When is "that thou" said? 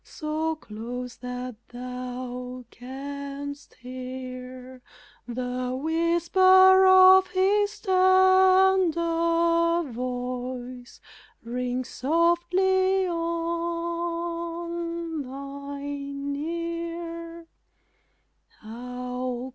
1.17-2.65